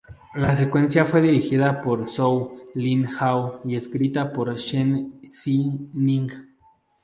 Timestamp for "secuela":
0.55-1.05